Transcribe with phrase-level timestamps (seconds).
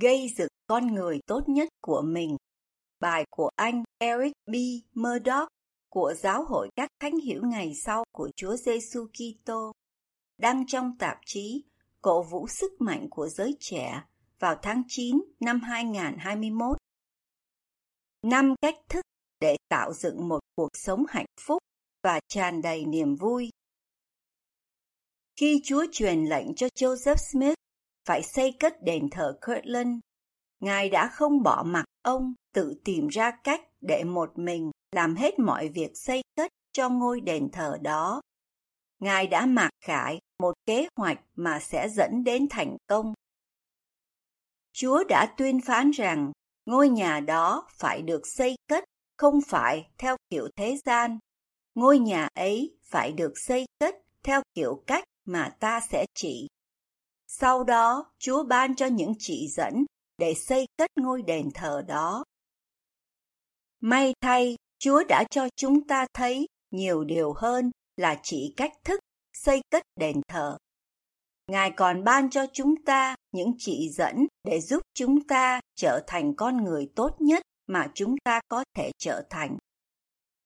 [0.00, 2.36] Gây dựng con người tốt nhất của mình.
[3.00, 4.54] Bài của anh Eric B.
[4.94, 5.48] Murdoch
[5.90, 9.72] của Giáo hội các thánh hiểu ngày sau của Chúa Giêsu Kitô
[10.38, 11.64] đăng trong tạp chí
[12.02, 14.02] Cổ vũ sức mạnh của giới trẻ
[14.38, 16.76] vào tháng 9 năm 2021.
[18.22, 19.04] Năm cách thức
[19.40, 21.62] để tạo dựng một cuộc sống hạnh phúc
[22.02, 23.50] và tràn đầy niềm vui.
[25.36, 27.58] Khi Chúa truyền lệnh cho Joseph Smith
[28.08, 29.98] phải xây cất đền thờ Kirtland.
[30.60, 35.38] Ngài đã không bỏ mặc ông, tự tìm ra cách để một mình làm hết
[35.38, 38.20] mọi việc xây cất cho ngôi đền thờ đó.
[38.98, 43.14] Ngài đã mặc khải một kế hoạch mà sẽ dẫn đến thành công.
[44.72, 46.32] Chúa đã tuyên phán rằng,
[46.66, 48.84] ngôi nhà đó phải được xây cất,
[49.16, 51.18] không phải theo kiểu thế gian.
[51.74, 56.48] Ngôi nhà ấy phải được xây cất theo kiểu cách mà ta sẽ chỉ.
[57.30, 59.84] Sau đó, Chúa ban cho những chỉ dẫn
[60.18, 62.24] để xây cất ngôi đền thờ đó.
[63.80, 69.00] May thay, Chúa đã cho chúng ta thấy nhiều điều hơn là chỉ cách thức
[69.32, 70.56] xây cất đền thờ.
[71.50, 76.34] Ngài còn ban cho chúng ta những chỉ dẫn để giúp chúng ta trở thành
[76.36, 79.56] con người tốt nhất mà chúng ta có thể trở thành.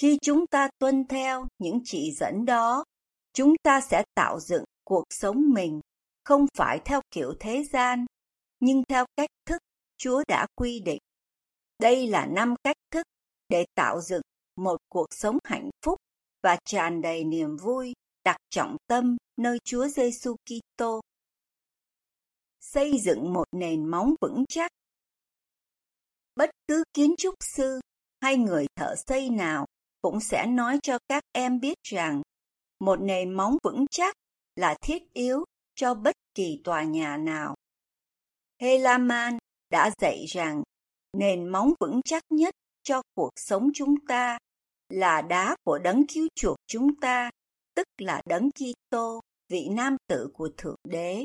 [0.00, 2.84] Khi chúng ta tuân theo những chỉ dẫn đó,
[3.32, 5.80] chúng ta sẽ tạo dựng cuộc sống mình
[6.26, 8.06] không phải theo kiểu thế gian,
[8.60, 9.62] nhưng theo cách thức
[9.96, 10.98] Chúa đã quy định.
[11.78, 13.06] Đây là năm cách thức
[13.48, 14.22] để tạo dựng
[14.56, 15.98] một cuộc sống hạnh phúc
[16.42, 17.92] và tràn đầy niềm vui,
[18.24, 21.00] đặt trọng tâm nơi Chúa Giêsu Kitô.
[22.60, 24.70] Xây dựng một nền móng vững chắc.
[26.36, 27.80] Bất cứ kiến trúc sư
[28.20, 29.66] hay người thợ xây nào
[30.02, 32.22] cũng sẽ nói cho các em biết rằng
[32.80, 34.14] một nền móng vững chắc
[34.56, 35.44] là thiết yếu
[35.76, 37.54] cho bất kỳ tòa nhà nào.
[38.60, 39.38] Helaman
[39.70, 40.62] đã dạy rằng
[41.12, 44.38] nền móng vững chắc nhất cho cuộc sống chúng ta
[44.88, 47.30] là đá của đấng cứu chuộc chúng ta,
[47.74, 51.24] tức là đấng Kitô, vị nam tử của Thượng Đế.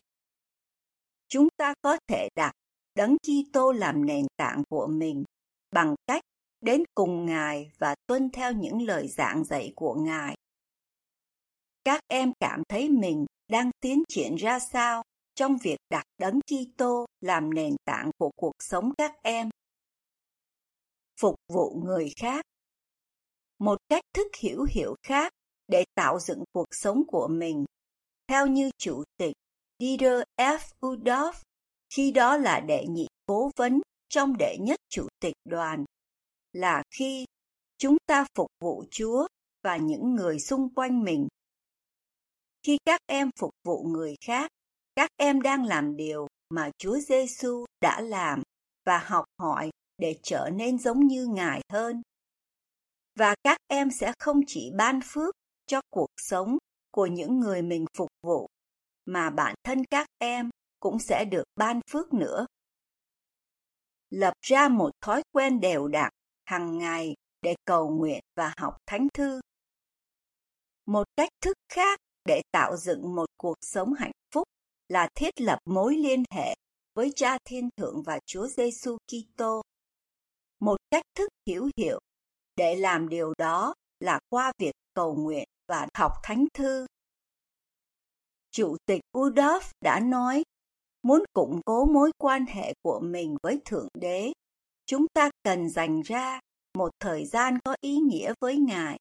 [1.27, 2.51] Chúng ta có thể đặt
[2.95, 5.23] đấng Kitô làm nền tảng của mình
[5.71, 6.21] bằng cách
[6.61, 10.35] đến cùng Ngài và tuân theo những lời giảng dạy của Ngài.
[11.83, 15.03] Các em cảm thấy mình đang tiến triển ra sao
[15.35, 19.49] trong việc đặt đấng Kitô làm nền tảng của cuộc sống các em.
[21.21, 22.45] Phục vụ người khác
[23.59, 25.33] Một cách thức hiểu hiểu khác
[25.67, 27.65] để tạo dựng cuộc sống của mình,
[28.27, 29.33] theo như Chủ tịch
[29.79, 30.59] Dieter F.
[30.81, 31.33] Udorf,
[31.95, 35.85] khi đó là đệ nhị cố vấn trong đệ nhất Chủ tịch đoàn,
[36.53, 37.25] là khi
[37.77, 39.27] chúng ta phục vụ Chúa
[39.63, 41.27] và những người xung quanh mình
[42.63, 44.51] khi các em phục vụ người khác,
[44.95, 48.43] các em đang làm điều mà Chúa Giêsu đã làm
[48.85, 52.01] và học hỏi để trở nên giống như Ngài hơn.
[53.15, 55.35] Và các em sẽ không chỉ ban phước
[55.67, 56.57] cho cuộc sống
[56.91, 58.47] của những người mình phục vụ,
[59.05, 60.49] mà bản thân các em
[60.79, 62.45] cũng sẽ được ban phước nữa.
[64.09, 66.11] Lập ra một thói quen đều đặn
[66.45, 69.41] hàng ngày để cầu nguyện và học thánh thư.
[70.85, 74.43] Một cách thức khác để tạo dựng một cuộc sống hạnh phúc
[74.87, 76.55] là thiết lập mối liên hệ
[76.93, 79.61] với Cha Thiên Thượng và Chúa Giêsu Kitô.
[80.59, 81.99] Một cách thức hiểu hiệu
[82.55, 86.85] để làm điều đó là qua việc cầu nguyện và học thánh thư.
[88.51, 90.43] Chủ tịch Udolf đã nói,
[91.03, 94.33] muốn củng cố mối quan hệ của mình với Thượng Đế,
[94.85, 96.39] chúng ta cần dành ra
[96.73, 98.99] một thời gian có ý nghĩa với Ngài.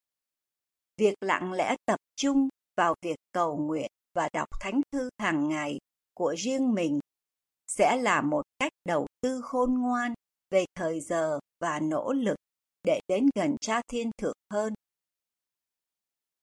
[0.97, 5.79] Việc lặng lẽ tập trung vào việc cầu nguyện và đọc thánh thư hàng ngày
[6.15, 7.01] của riêng mình
[7.67, 10.15] sẽ là một cách đầu tư khôn ngoan
[10.51, 12.37] về thời giờ và nỗ lực
[12.85, 14.75] để đến gần cha thiên thượng hơn.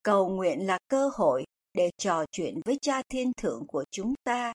[0.02, 1.44] Cầu nguyện là cơ hội
[1.74, 4.52] để trò chuyện với cha thiên thượng của chúng ta.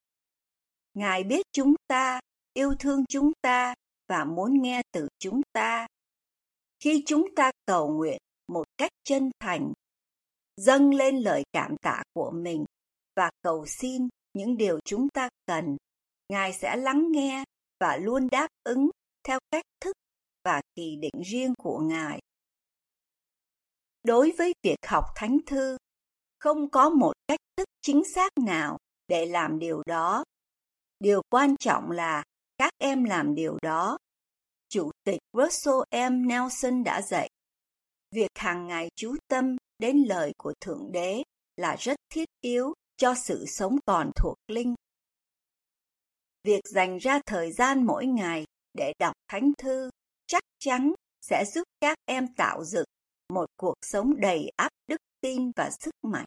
[0.93, 2.19] Ngài biết chúng ta,
[2.53, 3.75] yêu thương chúng ta
[4.07, 5.87] và muốn nghe từ chúng ta.
[6.79, 8.17] Khi chúng ta cầu nguyện
[8.47, 9.73] một cách chân thành
[10.57, 12.65] dâng lên lời cảm tạ của mình
[13.15, 15.77] và cầu xin những điều chúng ta cần.
[16.29, 17.43] Ngài sẽ lắng nghe
[17.79, 18.89] và luôn đáp ứng
[19.23, 19.95] theo cách thức
[20.43, 22.19] và kỳ định riêng của ngài.
[24.03, 25.77] Đối với việc học thánh thư,
[26.39, 28.77] không có một cách thức chính xác nào
[29.07, 30.23] để làm điều đó.
[30.99, 32.23] Điều quan trọng là
[32.57, 33.97] các em làm điều đó.
[34.69, 36.27] Chủ tịch russell m.
[36.27, 37.29] Nelson đã dạy,
[38.11, 41.23] việc hàng ngày chú tâm đến lời của thượng đế
[41.57, 44.75] là rất thiết yếu cho sự sống còn thuộc linh.
[46.43, 49.89] Việc dành ra thời gian mỗi ngày để đọc thánh thư
[50.27, 52.85] chắc chắn sẽ giúp các em tạo dựng
[53.33, 56.25] một cuộc sống đầy áp đức, tin và sức mạnh.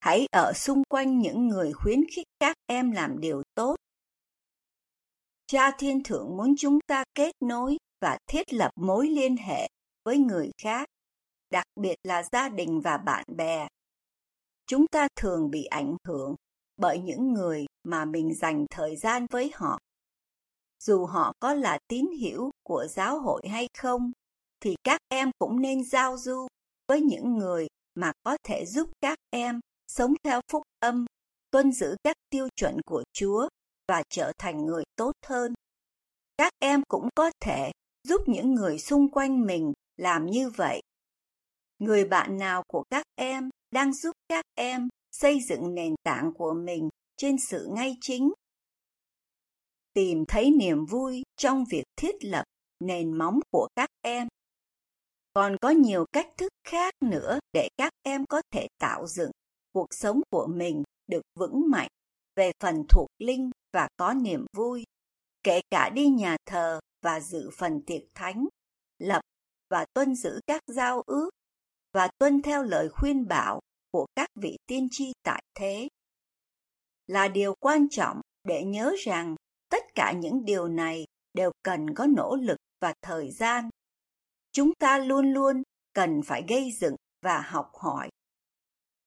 [0.00, 3.76] Hãy ở xung quanh những người khuyến khích các em làm điều tốt.
[5.46, 9.68] Cha thiên thượng muốn chúng ta kết nối và thiết lập mối liên hệ
[10.04, 10.88] với người khác
[11.52, 13.68] đặc biệt là gia đình và bạn bè.
[14.66, 16.34] Chúng ta thường bị ảnh hưởng
[16.76, 19.78] bởi những người mà mình dành thời gian với họ.
[20.84, 24.12] Dù họ có là tín hữu của giáo hội hay không,
[24.60, 26.46] thì các em cũng nên giao du
[26.88, 31.06] với những người mà có thể giúp các em sống theo phúc âm,
[31.50, 33.48] tuân giữ các tiêu chuẩn của chúa
[33.88, 35.54] và trở thành người tốt hơn.
[36.36, 37.72] Các em cũng có thể
[38.08, 40.80] giúp những người xung quanh mình làm như vậy
[41.82, 46.54] người bạn nào của các em đang giúp các em xây dựng nền tảng của
[46.54, 48.32] mình trên sự ngay chính?
[49.94, 52.44] Tìm thấy niềm vui trong việc thiết lập
[52.80, 54.28] nền móng của các em.
[55.34, 59.30] Còn có nhiều cách thức khác nữa để các em có thể tạo dựng
[59.72, 61.88] cuộc sống của mình được vững mạnh
[62.36, 64.84] về phần thuộc linh và có niềm vui.
[65.42, 68.46] Kể cả đi nhà thờ và dự phần tiệc thánh,
[68.98, 69.20] lập
[69.70, 71.30] và tuân giữ các giao ước
[71.92, 73.60] và tuân theo lời khuyên bảo
[73.90, 75.88] của các vị tiên tri tại thế.
[77.06, 79.36] Là điều quan trọng để nhớ rằng
[79.70, 81.04] tất cả những điều này
[81.34, 83.68] đều cần có nỗ lực và thời gian.
[84.52, 85.62] Chúng ta luôn luôn
[85.92, 88.08] cần phải gây dựng và học hỏi.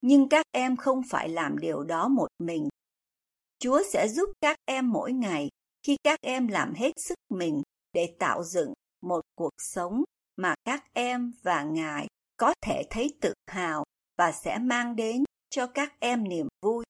[0.02, 2.70] Nhưng các em không phải làm điều đó một mình.
[3.60, 5.50] Chúa sẽ giúp các em mỗi ngày
[5.84, 7.62] khi các em làm hết sức mình
[7.94, 10.04] để tạo dựng một cuộc sống
[10.36, 13.84] mà các em và ngài có thể thấy tự hào
[14.18, 16.86] và sẽ mang đến cho các em niềm vui.